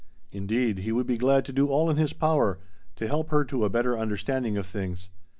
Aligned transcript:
Indeed, 0.31 0.79
he 0.79 0.91
would 0.91 1.05
be 1.05 1.15
glad 1.15 1.45
to 1.45 1.53
do 1.53 1.67
all 1.67 1.87
in 1.87 1.97
his 1.97 2.11
power 2.11 2.57
to 2.95 3.07
help 3.07 3.29
her 3.29 3.45
to 3.45 3.65
a 3.65 3.69
better 3.69 3.95
understanding 3.95 4.57
of 4.57 4.65
things. 4.65 5.09